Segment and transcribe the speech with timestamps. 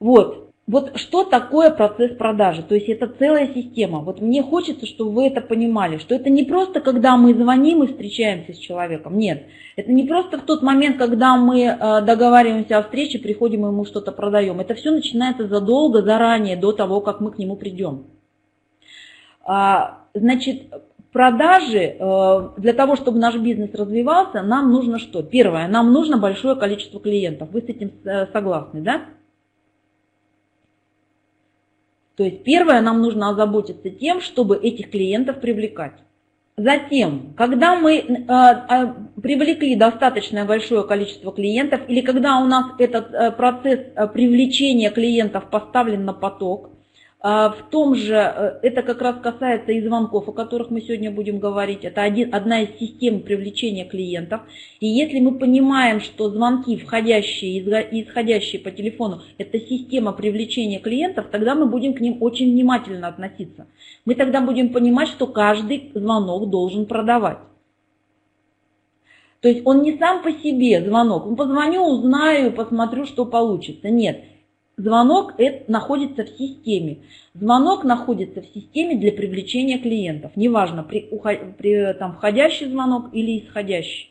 [0.00, 0.50] Вот.
[0.66, 2.62] Вот что такое процесс продажи?
[2.62, 3.98] То есть это целая система.
[3.98, 7.88] Вот мне хочется, чтобы вы это понимали, что это не просто, когда мы звоним и
[7.88, 9.18] встречаемся с человеком.
[9.18, 13.68] Нет, это не просто в тот момент, когда мы э, договариваемся о встрече, приходим и
[13.68, 14.60] ему что-то продаем.
[14.60, 18.04] Это все начинается задолго, заранее, до того, как мы к нему придем.
[19.42, 20.72] А, значит,
[21.10, 25.24] продажи, э, для того, чтобы наш бизнес развивался, нам нужно что?
[25.24, 27.48] Первое, нам нужно большое количество клиентов.
[27.50, 29.06] Вы с этим э, согласны, да?
[32.16, 35.94] То есть первое, нам нужно озаботиться тем, чтобы этих клиентов привлекать.
[36.56, 43.14] Затем, когда мы э, э, привлекли достаточное большое количество клиентов, или когда у нас этот
[43.14, 46.79] э, процесс э, привлечения клиентов поставлен на поток, а,
[47.22, 51.38] в том же, э, это как раз касается и звонков, о которых мы сегодня будем
[51.38, 51.84] говорить.
[51.84, 54.40] Это один, одна из систем привлечения клиентов.
[54.80, 61.26] И если мы понимаем, что звонки, входящие и исходящие по телефону, это система привлечения клиентов,
[61.30, 63.66] тогда мы будем к ним очень внимательно относиться.
[64.06, 67.38] Мы тогда будем понимать, что каждый звонок должен продавать.
[69.42, 71.26] То есть он не сам по себе звонок.
[71.26, 73.90] Он позвоню, узнаю, посмотрю, что получится.
[73.90, 74.24] Нет,
[74.80, 75.34] Звонок
[75.68, 76.98] находится в системе.
[77.34, 80.32] Звонок находится в системе для привлечения клиентов.
[80.36, 81.00] Неважно, при,
[81.58, 84.10] при, там, входящий звонок или исходящий.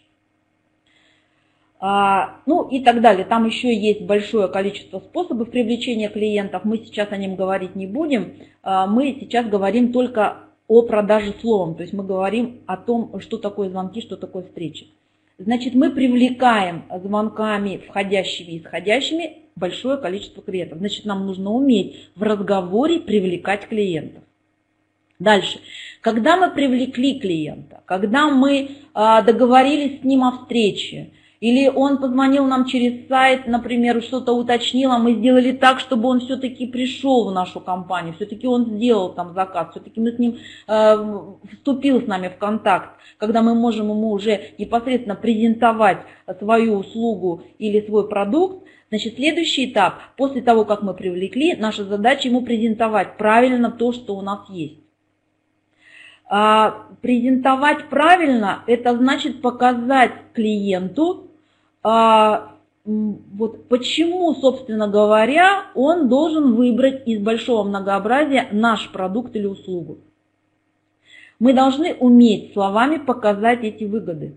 [1.80, 3.26] А, ну и так далее.
[3.26, 6.66] Там еще есть большое количество способов привлечения клиентов.
[6.66, 8.34] Мы сейчас о нем говорить не будем.
[8.62, 11.76] А, мы сейчас говорим только о продаже словом.
[11.76, 14.88] То есть мы говорим о том, что такое звонки, что такое встречи.
[15.40, 20.80] Значит, мы привлекаем звонками входящими и исходящими большое количество клиентов.
[20.80, 24.24] Значит, нам нужно уметь в разговоре привлекать клиентов.
[25.20, 25.60] Дальше.
[26.02, 32.46] Когда мы привлекли клиента, когда мы а, договорились с ним о встрече, или он позвонил
[32.46, 37.34] нам через сайт, например, что-то уточнил, а мы сделали так, чтобы он все-таки пришел в
[37.34, 40.38] нашу компанию, все-таки он сделал там заказ, все-таки мы с ним
[40.68, 41.22] э,
[41.54, 46.00] вступил с нами в контакт, когда мы можем ему уже непосредственно презентовать
[46.40, 52.28] свою услугу или свой продукт, Значит, следующий этап, после того, как мы привлекли, наша задача
[52.28, 54.80] ему презентовать правильно то, что у нас есть.
[56.28, 61.28] А, презентовать правильно, это значит показать клиенту,
[61.84, 62.56] а,
[62.86, 70.00] вот почему, собственно говоря, он должен выбрать из большого многообразия наш продукт или услугу.
[71.38, 74.36] Мы должны уметь словами показать эти выгоды.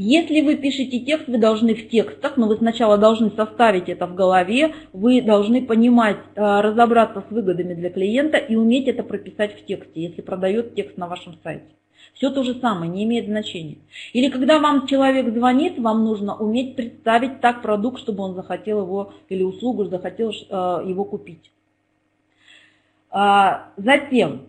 [0.00, 4.14] Если вы пишете текст, вы должны в текстах, но вы сначала должны составить это в
[4.14, 9.66] голове, вы должны понимать, э, разобраться с выгодами для клиента и уметь это прописать в
[9.66, 11.66] тексте, если продает текст на вашем сайте.
[12.14, 13.78] Все то же самое, не имеет значения.
[14.12, 19.14] Или когда вам человек звонит, вам нужно уметь представить так продукт, чтобы он захотел его,
[19.28, 20.54] или услугу, захотел э,
[20.86, 21.50] его купить.
[23.10, 24.42] А, затем,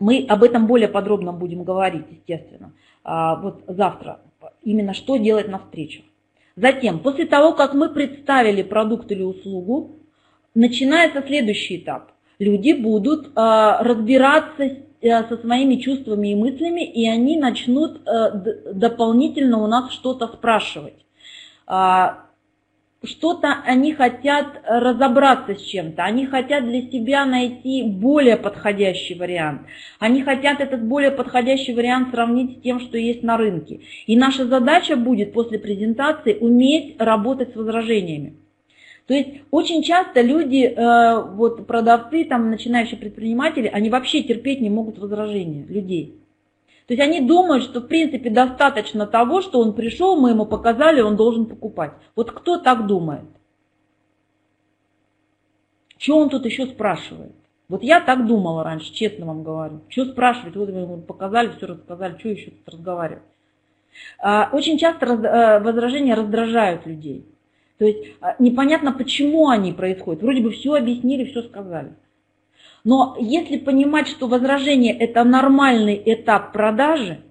[0.00, 4.20] мы об этом более подробно будем говорить, естественно, а, вот завтра
[4.62, 6.04] именно что делать на встречах.
[6.56, 9.96] Затем, после того, как мы представили продукт или услугу,
[10.54, 12.12] начинается следующий этап.
[12.38, 18.30] Люди будут э, разбираться э, со своими чувствами и мыслями, и они начнут э,
[18.72, 20.94] дополнительно у нас что-то спрашивать.
[23.04, 29.62] Что-то они хотят разобраться с чем-то, они хотят для себя найти более подходящий вариант.
[29.98, 33.80] Они хотят этот более подходящий вариант сравнить с тем, что есть на рынке.
[34.06, 38.34] И наша задача будет после презентации уметь работать с возражениями.
[39.06, 44.70] То есть очень часто люди, э, вот продавцы, там, начинающие предприниматели, они вообще терпеть не
[44.70, 46.23] могут возражения людей.
[46.86, 51.00] То есть они думают, что в принципе достаточно того, что он пришел, мы ему показали,
[51.00, 51.92] он должен покупать.
[52.14, 53.24] Вот кто так думает?
[55.96, 57.32] Что он тут еще спрашивает?
[57.68, 59.80] Вот я так думала раньше, честно вам говорю.
[59.88, 60.54] Что спрашивать?
[60.56, 63.22] Вот ему показали, все рассказали, что еще тут разговаривать?
[64.18, 67.24] А, очень часто э, возражения раздражают людей.
[67.78, 70.22] То есть а, непонятно, почему они происходят.
[70.22, 71.94] Вроде бы все объяснили, все сказали.
[72.84, 77.22] Но если понимать, что возражение– это нормальный этап продажи,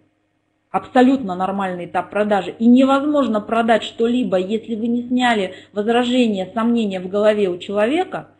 [0.72, 7.08] абсолютно нормальный этап продажи, и невозможно продать что-либо, если вы не сняли возражение, сомнения в
[7.08, 8.32] голове у человека,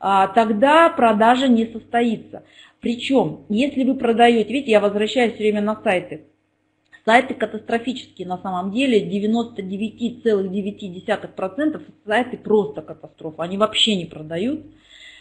[0.00, 2.44] а, тогда продажа не состоится.
[2.80, 6.24] Причем, если вы продаете, видите, я возвращаюсь все время на сайты,
[7.04, 14.62] сайты катастрофические на самом деле, 99,9% сайты просто катастрофа, они вообще не продают.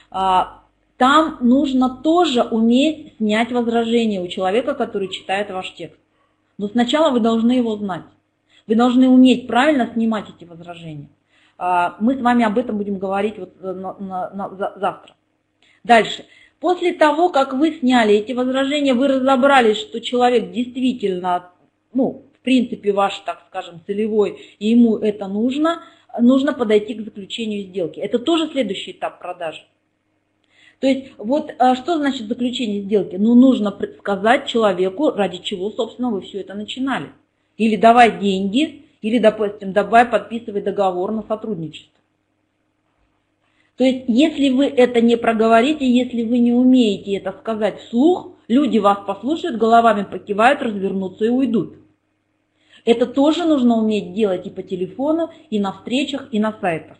[0.09, 0.62] А,
[1.03, 5.99] там нужно тоже уметь снять возражение у человека, который читает ваш текст.
[6.57, 8.05] Но сначала вы должны его знать.
[8.67, 11.09] Вы должны уметь правильно снимать эти возражения.
[11.57, 15.13] А, мы с вами об этом будем говорить вот на, на, на, завтра.
[15.83, 16.23] Дальше.
[16.61, 21.49] После того, как вы сняли эти возражения, вы разобрались, что человек действительно,
[21.93, 25.83] ну, в принципе, ваш, так скажем, целевой, и ему это нужно,
[26.17, 27.99] нужно подойти к заключению сделки.
[27.99, 29.63] Это тоже следующий этап продажи.
[30.83, 33.15] То есть вот а, что значит заключение сделки?
[33.15, 37.11] Ну, нужно сказать человеку, ради чего, собственно, вы все это начинали.
[37.55, 41.97] Или давай деньги, или, допустим, давай подписывай договор на сотрудничество.
[43.77, 48.77] То есть, если вы это не проговорите, если вы не умеете это сказать вслух, люди
[48.77, 51.75] вас послушают, головами покивают, развернутся и уйдут.
[52.83, 56.97] Это тоже нужно уметь делать и по телефону, и на встречах, и на сайтах.